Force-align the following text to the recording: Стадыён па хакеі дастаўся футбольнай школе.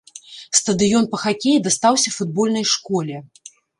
Стадыён 0.59 1.03
па 1.11 1.17
хакеі 1.25 1.61
дастаўся 1.67 2.15
футбольнай 2.17 2.65
школе. 2.73 3.21